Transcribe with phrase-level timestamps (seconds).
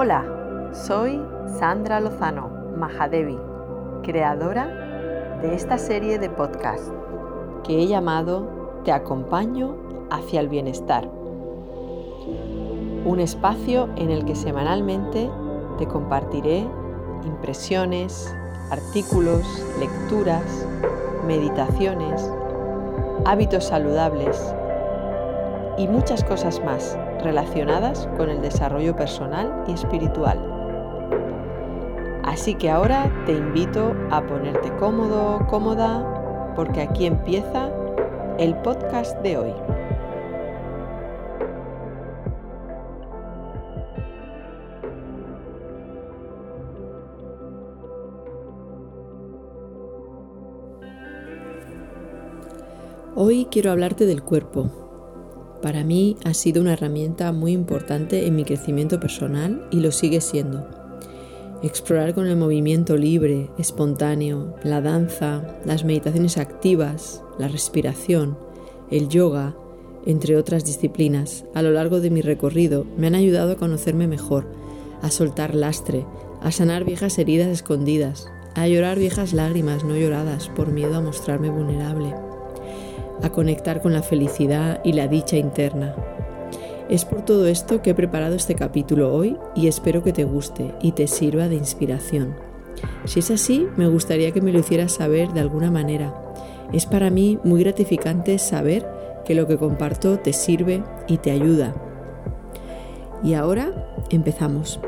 [0.00, 1.20] Hola, soy
[1.58, 3.36] Sandra Lozano Mahadevi,
[4.04, 4.68] creadora
[5.42, 6.92] de esta serie de podcast
[7.64, 9.74] que he llamado Te acompaño
[10.08, 11.10] hacia el bienestar.
[13.04, 15.28] Un espacio en el que semanalmente
[15.78, 16.64] te compartiré
[17.24, 18.32] impresiones,
[18.70, 19.42] artículos,
[19.80, 20.64] lecturas,
[21.26, 22.32] meditaciones,
[23.24, 24.54] hábitos saludables
[25.76, 30.38] y muchas cosas más relacionadas con el desarrollo personal y espiritual.
[32.24, 37.70] Así que ahora te invito a ponerte cómodo, cómoda, porque aquí empieza
[38.38, 39.52] el podcast de hoy.
[53.20, 54.87] Hoy quiero hablarte del cuerpo,
[55.62, 60.20] para mí ha sido una herramienta muy importante en mi crecimiento personal y lo sigue
[60.20, 60.66] siendo.
[61.62, 68.38] Explorar con el movimiento libre, espontáneo, la danza, las meditaciones activas, la respiración,
[68.90, 69.56] el yoga,
[70.06, 74.46] entre otras disciplinas, a lo largo de mi recorrido me han ayudado a conocerme mejor,
[75.02, 76.06] a soltar lastre,
[76.40, 81.50] a sanar viejas heridas escondidas, a llorar viejas lágrimas no lloradas por miedo a mostrarme
[81.50, 82.14] vulnerable
[83.22, 85.94] a conectar con la felicidad y la dicha interna.
[86.88, 90.74] Es por todo esto que he preparado este capítulo hoy y espero que te guste
[90.80, 92.36] y te sirva de inspiración.
[93.04, 96.14] Si es así, me gustaría que me lo hicieras saber de alguna manera.
[96.72, 98.86] Es para mí muy gratificante saber
[99.24, 101.74] que lo que comparto te sirve y te ayuda.
[103.22, 104.80] Y ahora empezamos.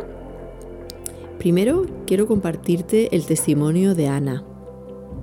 [1.39, 4.45] Primero quiero compartirte el testimonio de Ana,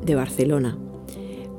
[0.03, 0.77] de Barcelona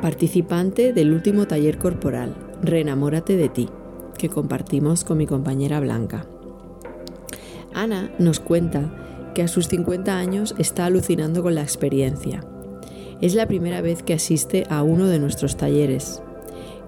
[0.00, 3.68] participante del último taller corporal, Reenamórate de ti,
[4.16, 6.26] que compartimos con mi compañera Blanca.
[7.72, 12.44] Ana nos cuenta que a sus 50 años está alucinando con la experiencia.
[13.20, 16.22] Es la primera vez que asiste a uno de nuestros talleres.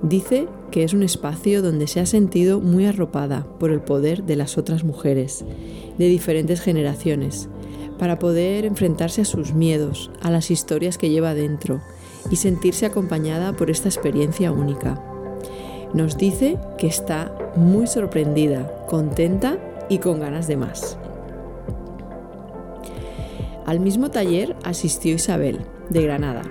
[0.03, 4.37] Dice que es un espacio donde se ha sentido muy arropada por el poder de
[4.37, 5.44] las otras mujeres,
[5.98, 7.48] de diferentes generaciones,
[7.98, 11.82] para poder enfrentarse a sus miedos, a las historias que lleva dentro,
[12.31, 15.03] y sentirse acompañada por esta experiencia única.
[15.93, 19.59] Nos dice que está muy sorprendida, contenta
[19.89, 20.97] y con ganas de más.
[23.67, 26.43] Al mismo taller asistió Isabel, de Granada.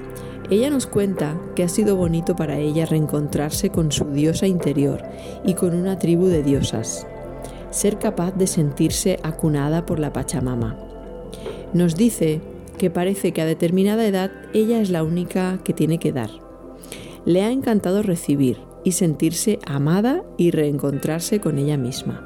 [0.49, 5.03] Ella nos cuenta que ha sido bonito para ella reencontrarse con su diosa interior
[5.43, 7.05] y con una tribu de diosas.
[7.71, 10.77] Ser capaz de sentirse acunada por la Pachamama.
[11.73, 12.41] Nos dice
[12.79, 16.31] que parece que a determinada edad ella es la única que tiene que dar.
[17.25, 22.25] Le ha encantado recibir y sentirse amada y reencontrarse con ella misma.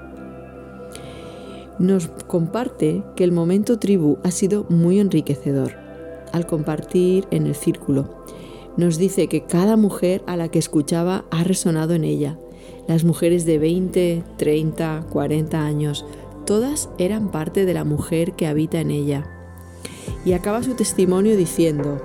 [1.79, 5.73] Nos comparte que el momento tribu ha sido muy enriquecedor
[6.31, 8.23] al compartir en el círculo.
[8.77, 12.37] Nos dice que cada mujer a la que escuchaba ha resonado en ella.
[12.87, 16.05] Las mujeres de 20, 30, 40 años,
[16.45, 19.32] todas eran parte de la mujer que habita en ella
[20.25, 22.01] y acaba su testimonio diciendo,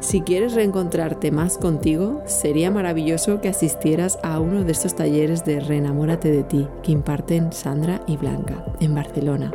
[0.00, 5.58] si quieres reencontrarte más contigo, sería maravilloso que asistieras a uno de estos talleres de
[5.58, 9.52] Reenamórate de ti que imparten Sandra y Blanca en Barcelona.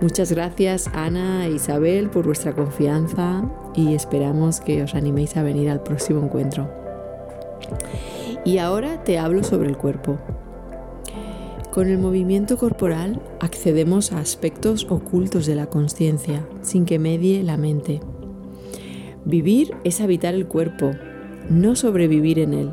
[0.00, 5.68] Muchas gracias Ana e Isabel por vuestra confianza y esperamos que os animéis a venir
[5.68, 6.70] al próximo encuentro.
[8.46, 10.18] Y ahora te hablo sobre el cuerpo.
[11.72, 17.56] Con el movimiento corporal accedemos a aspectos ocultos de la conciencia sin que medie la
[17.56, 18.00] mente.
[19.24, 20.90] Vivir es habitar el cuerpo,
[21.48, 22.70] no sobrevivir en él.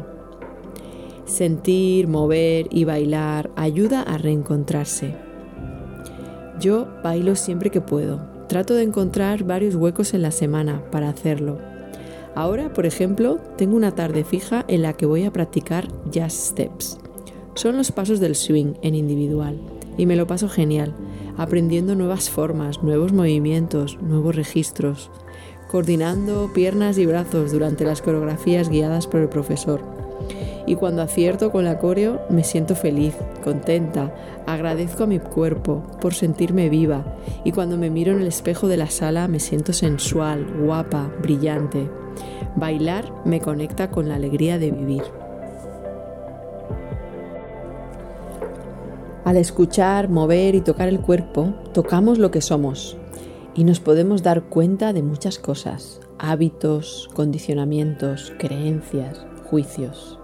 [1.26, 5.14] Sentir, mover y bailar ayuda a reencontrarse.
[6.60, 8.26] Yo bailo siempre que puedo.
[8.48, 11.60] Trato de encontrar varios huecos en la semana para hacerlo.
[12.34, 16.98] Ahora, por ejemplo, tengo una tarde fija en la que voy a practicar jazz steps
[17.58, 19.58] son los pasos del swing en individual
[19.98, 20.94] y me lo paso genial,
[21.38, 25.10] aprendiendo nuevas formas, nuevos movimientos, nuevos registros,
[25.68, 29.82] coordinando piernas y brazos durante las coreografías guiadas por el profesor.
[30.68, 34.14] Y cuando acierto con la coreo me siento feliz, contenta,
[34.46, 38.78] agradezco a mi cuerpo por sentirme viva y cuando me miro en el espejo de
[38.78, 41.90] la sala me siento sensual, guapa, brillante.
[42.56, 45.27] Bailar me conecta con la alegría de vivir.
[49.28, 52.96] Al escuchar, mover y tocar el cuerpo, tocamos lo que somos
[53.56, 60.18] y nos podemos dar cuenta de muchas cosas, hábitos, condicionamientos, creencias, juicios.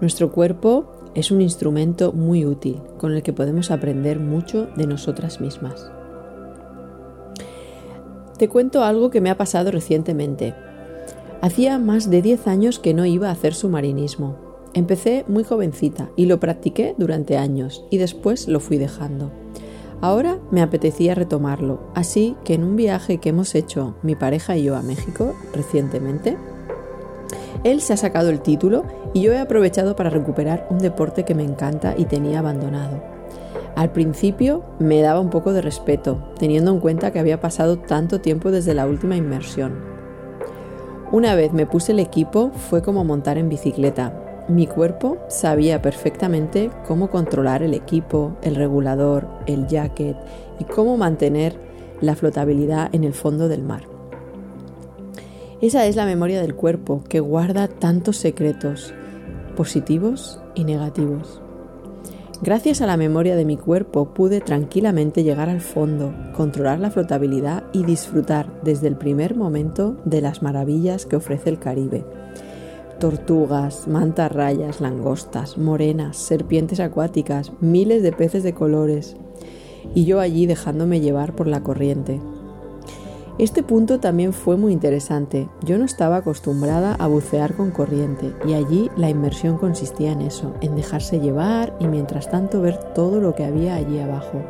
[0.00, 5.40] Nuestro cuerpo es un instrumento muy útil con el que podemos aprender mucho de nosotras
[5.40, 5.90] mismas.
[8.38, 10.54] Te cuento algo que me ha pasado recientemente.
[11.40, 14.43] Hacía más de 10 años que no iba a hacer submarinismo.
[14.74, 19.30] Empecé muy jovencita y lo practiqué durante años y después lo fui dejando.
[20.00, 24.64] Ahora me apetecía retomarlo, así que en un viaje que hemos hecho mi pareja y
[24.64, 26.36] yo a México recientemente,
[27.62, 28.84] él se ha sacado el título
[29.14, 33.00] y yo he aprovechado para recuperar un deporte que me encanta y tenía abandonado.
[33.76, 38.20] Al principio me daba un poco de respeto, teniendo en cuenta que había pasado tanto
[38.20, 39.78] tiempo desde la última inmersión.
[41.12, 44.23] Una vez me puse el equipo fue como montar en bicicleta.
[44.48, 50.16] Mi cuerpo sabía perfectamente cómo controlar el equipo, el regulador, el jacket
[50.58, 51.58] y cómo mantener
[52.02, 53.84] la flotabilidad en el fondo del mar.
[55.62, 58.92] Esa es la memoria del cuerpo que guarda tantos secretos,
[59.56, 61.40] positivos y negativos.
[62.42, 67.64] Gracias a la memoria de mi cuerpo pude tranquilamente llegar al fondo, controlar la flotabilidad
[67.72, 72.04] y disfrutar desde el primer momento de las maravillas que ofrece el Caribe.
[72.98, 79.16] Tortugas, mantarrayas, langostas, morenas, serpientes acuáticas, miles de peces de colores.
[79.94, 82.20] Y yo allí dejándome llevar por la corriente,
[83.36, 85.48] este punto también fue muy interesante.
[85.64, 90.54] Yo no estaba acostumbrada a bucear con corriente y allí la inmersión consistía en eso,
[90.60, 94.40] en dejarse llevar y mientras tanto ver todo lo que había allí abajo.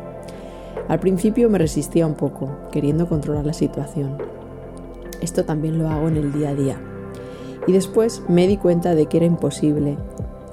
[0.87, 4.19] Al principio me resistía un poco, queriendo controlar la situación.
[5.23, 6.94] Esto también lo hago en el día a día.
[7.67, 9.97] Y después me di cuenta de que era imposible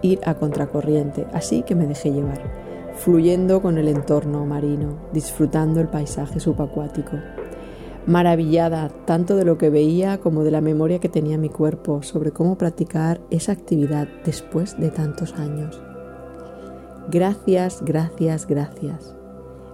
[0.02, 2.42] ir a contracorriente, así que me dejé llevar,
[2.96, 7.18] fluyendo con el entorno marino, disfrutando el paisaje subacuático
[8.06, 12.32] maravillada tanto de lo que veía como de la memoria que tenía mi cuerpo sobre
[12.32, 15.82] cómo practicar esa actividad después de tantos años.
[17.10, 19.16] Gracias, gracias, gracias.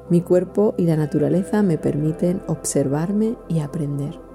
[0.10, 4.27] Mi cuerpo y la naturaleza me permiten observarme y aprender.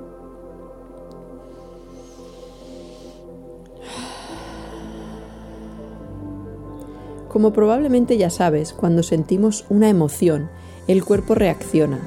[7.32, 10.50] Como probablemente ya sabes, cuando sentimos una emoción,
[10.86, 11.98] el cuerpo reacciona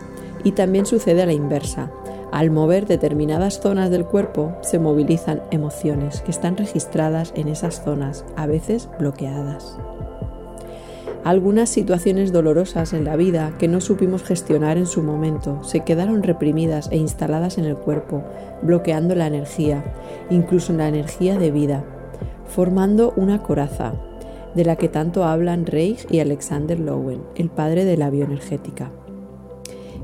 [0.44, 1.92] y también sucede a la inversa.
[2.32, 8.24] Al mover determinadas zonas del cuerpo se movilizan emociones que están registradas en esas zonas,
[8.36, 9.78] a veces bloqueadas.
[11.24, 16.22] Algunas situaciones dolorosas en la vida que no supimos gestionar en su momento se quedaron
[16.22, 18.22] reprimidas e instaladas en el cuerpo,
[18.62, 19.84] bloqueando la energía,
[20.30, 21.84] incluso la energía de vida,
[22.48, 23.94] formando una coraza,
[24.56, 28.92] de la que tanto hablan Reich y Alexander Lowen, el padre de la bioenergética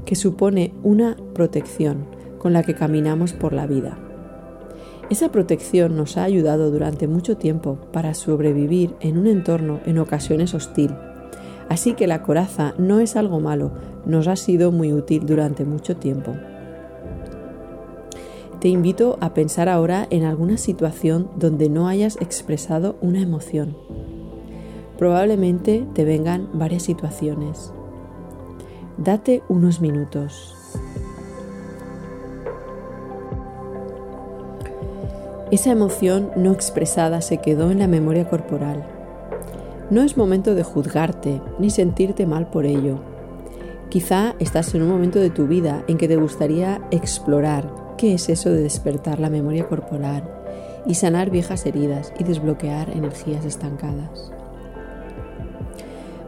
[0.06, 2.06] que supone una protección
[2.38, 3.98] con la que caminamos por la vida.
[5.10, 10.54] Esa protección nos ha ayudado durante mucho tiempo para sobrevivir en un entorno en ocasiones
[10.54, 10.92] hostil.
[11.70, 13.72] Así que la coraza no es algo malo,
[14.06, 16.34] nos ha sido muy útil durante mucho tiempo.
[18.60, 23.76] Te invito a pensar ahora en alguna situación donde no hayas expresado una emoción.
[25.02, 27.74] Probablemente te vengan varias situaciones.
[29.00, 30.56] Date unos minutos.
[35.50, 38.86] Esa emoción no expresada se quedó en la memoria corporal.
[39.90, 43.00] No es momento de juzgarte ni sentirte mal por ello.
[43.90, 47.68] Quizá estás en un momento de tu vida en que te gustaría explorar
[47.98, 50.30] qué es eso de despertar la memoria corporal
[50.86, 54.32] y sanar viejas heridas y desbloquear energías estancadas.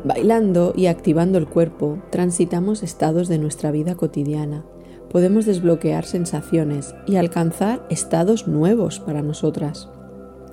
[0.04, 4.66] Bailando y activando el cuerpo, transitamos estados de nuestra vida cotidiana.
[5.10, 9.88] Podemos desbloquear sensaciones y alcanzar estados nuevos para nosotras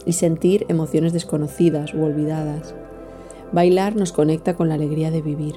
[0.07, 2.77] y sentir emociones desconocidas u olvidadas.
[3.53, 5.57] Bailar nos conecta con la alegría de vivir.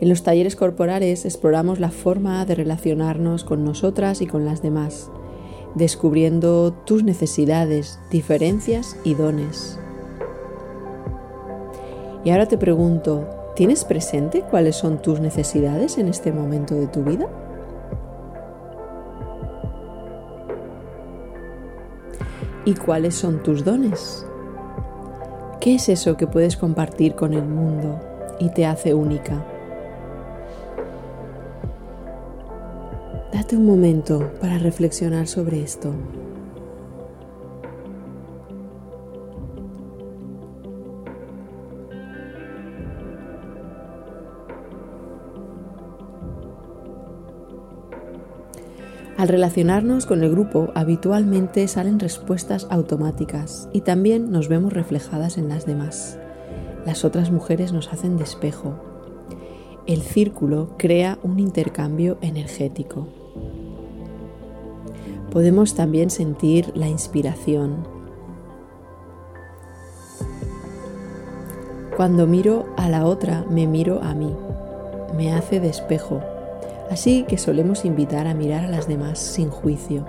[0.00, 5.12] En los talleres corporales exploramos la forma de relacionarnos con nosotras y con las demás,
[5.76, 9.78] descubriendo tus necesidades, diferencias y dones.
[12.24, 17.04] Y ahora te pregunto, ¿tienes presente cuáles son tus necesidades en este momento de tu
[17.04, 17.28] vida?
[22.64, 24.26] ¿Y cuáles son tus dones?
[25.60, 28.00] ¿Qué es eso que puedes compartir con el mundo
[28.38, 29.44] y te hace única?
[33.34, 35.92] Date un momento para reflexionar sobre esto.
[49.24, 55.48] Al relacionarnos con el grupo habitualmente salen respuestas automáticas y también nos vemos reflejadas en
[55.48, 56.18] las demás.
[56.84, 58.74] Las otras mujeres nos hacen despejo.
[59.86, 63.08] El círculo crea un intercambio energético.
[65.30, 67.88] Podemos también sentir la inspiración.
[71.96, 74.36] Cuando miro a la otra, me miro a mí.
[75.16, 76.20] Me hace despejo
[76.90, 80.06] Así que solemos invitar a mirar a las demás sin juicio.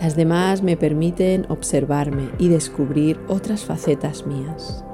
[0.00, 4.84] Las demás me permiten observarme y descubrir otras facetas mías.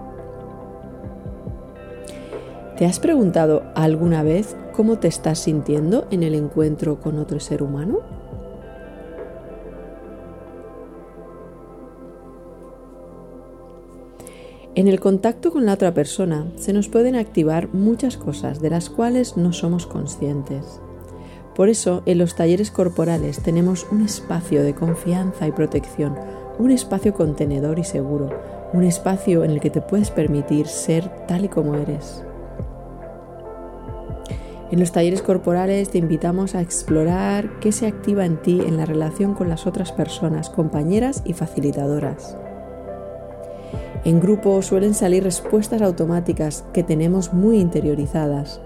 [2.76, 7.62] ¿Te has preguntado alguna vez cómo te estás sintiendo en el encuentro con otro ser
[7.62, 8.00] humano?
[14.80, 18.88] En el contacto con la otra persona se nos pueden activar muchas cosas de las
[18.88, 20.80] cuales no somos conscientes.
[21.54, 26.16] Por eso, en los talleres corporales tenemos un espacio de confianza y protección,
[26.58, 28.30] un espacio contenedor y seguro,
[28.72, 32.24] un espacio en el que te puedes permitir ser tal y como eres.
[34.70, 38.86] En los talleres corporales te invitamos a explorar qué se activa en ti en la
[38.86, 42.38] relación con las otras personas, compañeras y facilitadoras.
[44.04, 48.60] En grupo suelen salir respuestas automáticas que tenemos muy interiorizadas.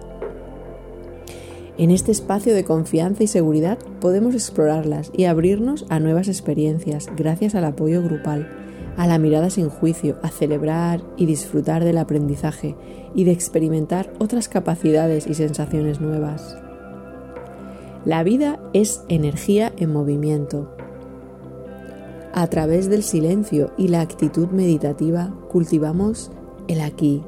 [1.76, 7.56] En este espacio de confianza y seguridad podemos explorarlas y abrirnos a nuevas experiencias gracias
[7.56, 8.48] al apoyo grupal,
[8.96, 12.76] a la mirada sin juicio, a celebrar y disfrutar del aprendizaje
[13.12, 16.56] y de experimentar otras capacidades y sensaciones nuevas.
[18.04, 20.73] La vida es energía en movimiento
[22.36, 26.32] a través del silencio y la actitud meditativa cultivamos
[26.66, 27.22] el aquí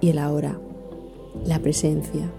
[0.00, 0.58] y el ahora,
[1.44, 2.32] la presencia.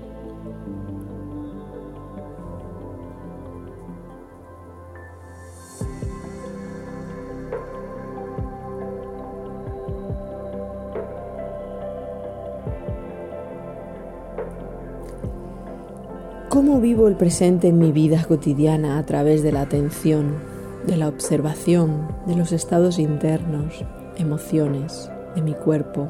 [16.49, 20.52] ¿Cómo vivo el presente en mi vida cotidiana a través de la atención,
[20.85, 23.83] de la observación de los estados internos,
[24.17, 26.09] emociones de mi cuerpo.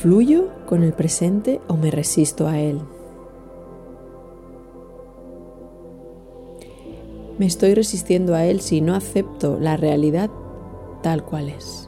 [0.00, 2.80] ¿Fluyo con el presente o me resisto a él?
[7.38, 10.30] Me estoy resistiendo a él si no acepto la realidad
[11.02, 11.87] tal cual es.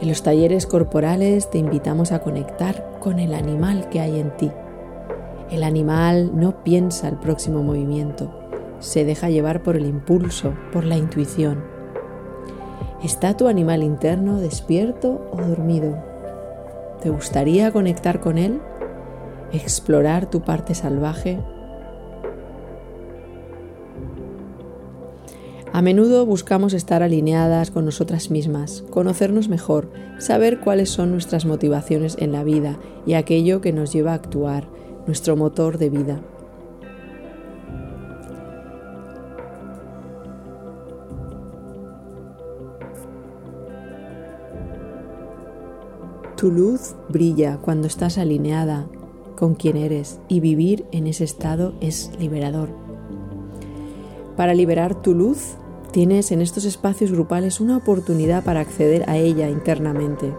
[0.00, 4.50] En los talleres corporales te invitamos a conectar con el animal que hay en ti.
[5.50, 8.32] El animal no piensa el próximo movimiento,
[8.78, 11.62] se deja llevar por el impulso, por la intuición.
[13.04, 15.98] ¿Está tu animal interno despierto o dormido?
[17.02, 18.62] ¿Te gustaría conectar con él?
[19.52, 21.40] ¿Explorar tu parte salvaje?
[25.72, 32.16] A menudo buscamos estar alineadas con nosotras mismas, conocernos mejor, saber cuáles son nuestras motivaciones
[32.18, 34.68] en la vida y aquello que nos lleva a actuar,
[35.06, 36.20] nuestro motor de vida.
[46.36, 48.88] Tu luz brilla cuando estás alineada
[49.36, 52.89] con quien eres y vivir en ese estado es liberador.
[54.40, 55.58] Para liberar tu luz
[55.92, 60.32] Tienes en estos espacios grupales una oportunidad para acceder a ella internamente.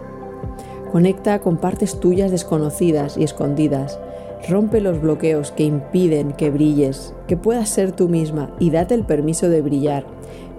[0.90, 4.00] Conecta con partes tuyas desconocidas y escondidas.
[4.48, 9.04] Rompe los bloqueos que impiden que brilles, que puedas ser tú misma y date el
[9.04, 10.04] permiso de brillar.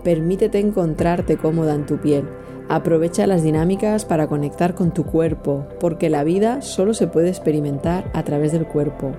[0.06, 2.30] Permítete encontrarte cómoda en tu piel.
[2.70, 8.10] Aprovecha las dinámicas para conectar con tu cuerpo, porque la vida solo se puede experimentar
[8.14, 9.12] a través del cuerpo.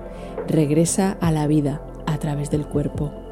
[0.47, 3.24] Regresa a la vida a través del cuerpo.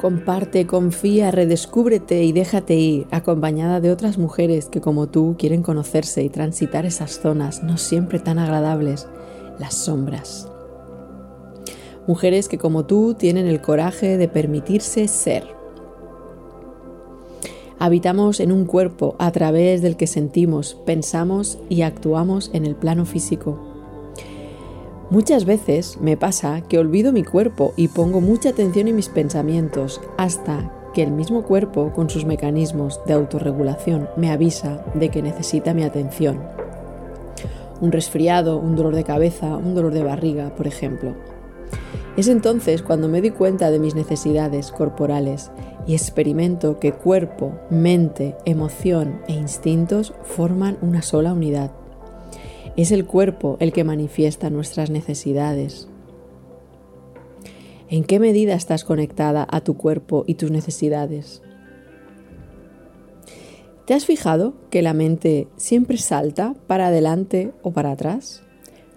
[0.00, 6.22] Comparte, confía, redescúbrete y déjate ir, acompañada de otras mujeres que como tú quieren conocerse
[6.22, 9.08] y transitar esas zonas no siempre tan agradables,
[9.58, 10.48] las sombras.
[12.06, 15.48] Mujeres que como tú tienen el coraje de permitirse ser.
[17.80, 23.04] Habitamos en un cuerpo a través del que sentimos, pensamos y actuamos en el plano
[23.04, 23.67] físico.
[25.10, 30.02] Muchas veces me pasa que olvido mi cuerpo y pongo mucha atención en mis pensamientos
[30.18, 35.72] hasta que el mismo cuerpo, con sus mecanismos de autorregulación, me avisa de que necesita
[35.72, 36.42] mi atención.
[37.80, 41.14] Un resfriado, un dolor de cabeza, un dolor de barriga, por ejemplo.
[42.18, 45.50] Es entonces cuando me doy cuenta de mis necesidades corporales
[45.86, 51.77] y experimento que cuerpo, mente, emoción e instintos forman una sola unidad.
[52.78, 55.88] Es el cuerpo el que manifiesta nuestras necesidades.
[57.90, 61.42] ¿En qué medida estás conectada a tu cuerpo y tus necesidades?
[63.84, 68.42] ¿Te has fijado que la mente siempre salta para adelante o para atrás?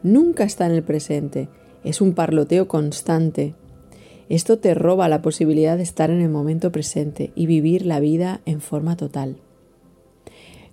[0.04, 1.50] Nunca está en el presente
[1.84, 3.56] es un parloteo constante.
[4.30, 8.42] Esto te roba la posibilidad de estar en el momento presente y vivir la vida
[8.46, 9.38] en forma total.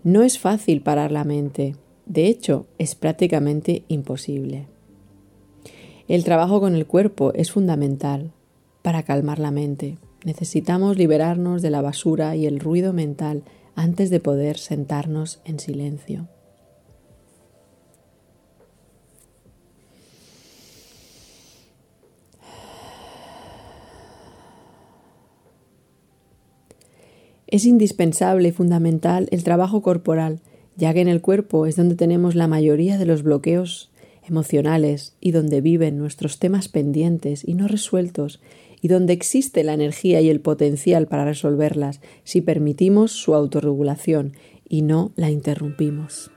[0.04, 1.74] No es fácil parar la mente,
[2.08, 4.66] de hecho es prácticamente imposible.
[6.08, 8.32] El trabajo con el cuerpo es fundamental
[8.82, 9.98] para calmar la mente.
[10.24, 13.42] Necesitamos liberarnos de la basura y el ruido mental
[13.76, 16.28] antes de poder sentarnos en silencio.
[27.46, 30.40] Es indispensable y fundamental el trabajo corporal,
[30.78, 33.90] ya que en el cuerpo es donde tenemos la mayoría de los bloqueos
[34.26, 38.40] emocionales y donde viven nuestros temas pendientes y no resueltos
[38.80, 44.34] y donde existe la energía y el potencial para resolverlas si permitimos su autorregulación
[44.68, 46.30] y no la interrumpimos.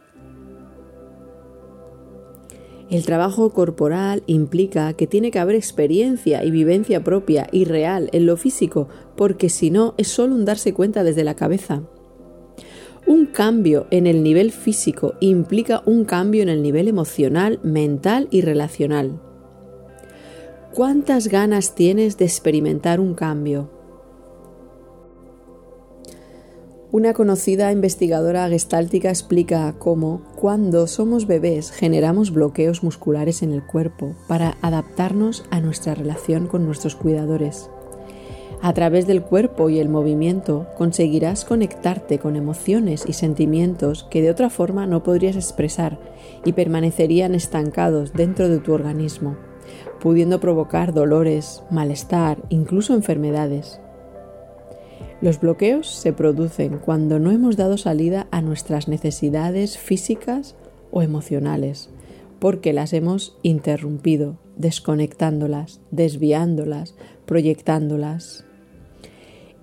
[2.89, 8.25] El trabajo corporal implica que tiene que haber experiencia y vivencia propia y real en
[8.25, 11.83] lo físico, porque si no es solo un darse cuenta desde la cabeza.
[13.11, 18.39] Un cambio en el nivel físico implica un cambio en el nivel emocional, mental y
[18.39, 19.19] relacional.
[20.73, 23.69] ¿Cuántas ganas tienes de experimentar un cambio?
[26.93, 34.15] Una conocida investigadora gestáltica explica cómo, cuando somos bebés, generamos bloqueos musculares en el cuerpo
[34.29, 37.69] para adaptarnos a nuestra relación con nuestros cuidadores.
[38.63, 44.29] A través del cuerpo y el movimiento conseguirás conectarte con emociones y sentimientos que de
[44.29, 45.97] otra forma no podrías expresar
[46.45, 49.35] y permanecerían estancados dentro de tu organismo,
[49.99, 53.79] pudiendo provocar dolores, malestar, incluso enfermedades.
[55.21, 60.55] Los bloqueos se producen cuando no hemos dado salida a nuestras necesidades físicas
[60.91, 61.89] o emocionales,
[62.37, 66.95] porque las hemos interrumpido, desconectándolas, desviándolas,
[67.25, 68.45] proyectándolas.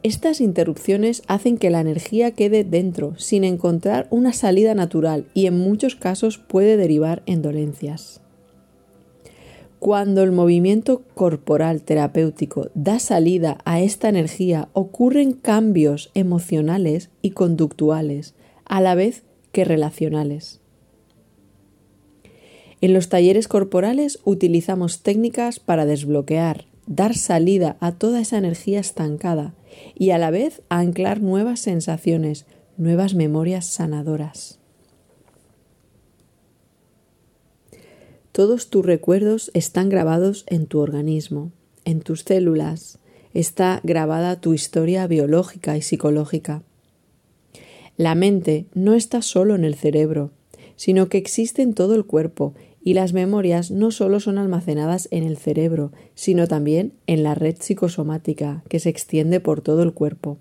[0.04, 5.58] Estas interrupciones hacen que la energía quede dentro sin encontrar una salida natural y en
[5.58, 8.20] muchos casos puede derivar en dolencias.
[9.80, 18.34] Cuando el movimiento corporal terapéutico da salida a esta energía, ocurren cambios emocionales y conductuales,
[18.64, 20.60] a la vez que relacionales.
[22.80, 29.54] En los talleres corporales utilizamos técnicas para desbloquear, dar salida a toda esa energía estancada
[29.94, 34.58] y a la vez anclar nuevas sensaciones, nuevas memorias sanadoras.
[38.32, 41.50] Todos tus recuerdos están grabados en tu organismo,
[41.84, 42.98] en tus células.
[43.34, 46.62] Está grabada tu historia biológica y psicológica.
[47.96, 50.30] La mente no está solo en el cerebro,
[50.76, 55.24] sino que existe en todo el cuerpo y las memorias no solo son almacenadas en
[55.24, 60.38] el cerebro, sino también en la red psicosomática que se extiende por todo el cuerpo,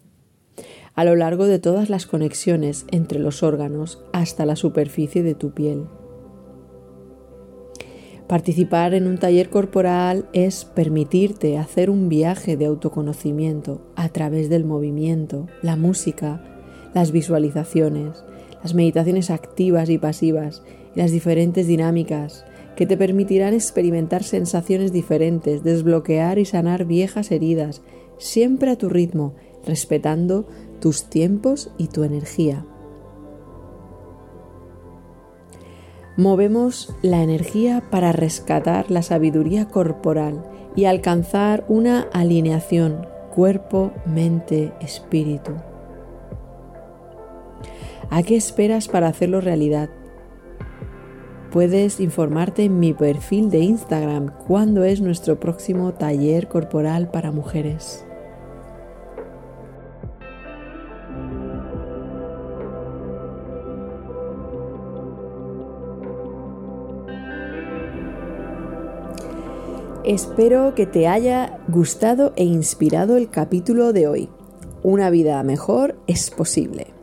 [0.93, 5.51] a lo largo de todas las conexiones entre los órganos hasta la superficie de tu
[5.51, 5.85] piel.
[8.27, 14.65] Participar en un taller corporal es permitirte hacer un viaje de autoconocimiento a través del
[14.65, 16.43] movimiento, la música,
[16.93, 18.23] las visualizaciones,
[18.67, 20.61] las meditaciones activas y pasivas
[20.93, 22.43] y las diferentes dinámicas
[22.75, 27.81] que te permitirán experimentar sensaciones diferentes, desbloquear y sanar viejas heridas,
[28.17, 30.47] siempre a tu ritmo, respetando
[30.81, 32.65] tus tiempos y tu energía.
[36.17, 40.43] movemos la energía para rescatar la sabiduría corporal
[40.75, 45.51] y alcanzar una alineación cuerpo, mente, espíritu.
[48.09, 49.89] ¿A qué esperas para hacerlo realidad?
[51.51, 58.05] Puedes informarte en mi perfil de Instagram cuándo es nuestro próximo taller corporal para mujeres.
[70.05, 74.29] Espero que te haya gustado e inspirado el capítulo de hoy.
[74.81, 76.96] Una vida mejor es posible.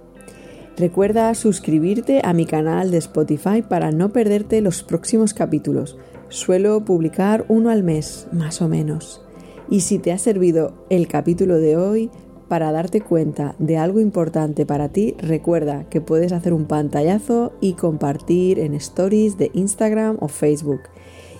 [0.76, 5.96] Recuerda suscribirte a mi canal de Spotify para no perderte los próximos capítulos.
[6.28, 9.22] Suelo publicar uno al mes, más o menos.
[9.70, 12.10] Y si te ha servido el capítulo de hoy
[12.48, 17.74] para darte cuenta de algo importante para ti, recuerda que puedes hacer un pantallazo y
[17.74, 20.80] compartir en stories de Instagram o Facebook.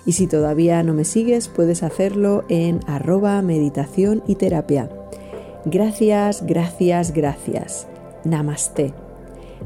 [0.05, 4.89] Y si todavía no me sigues, puedes hacerlo en arroba meditación y terapia.
[5.65, 7.87] Gracias, gracias, gracias.
[8.23, 9.04] Namaste.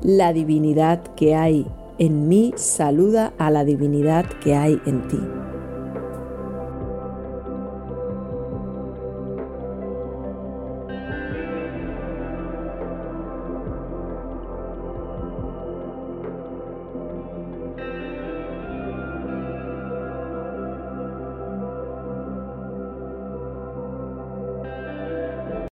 [0.04, 1.66] La divinidad que hay
[1.98, 5.20] en mí saluda a la divinidad que hay en ti.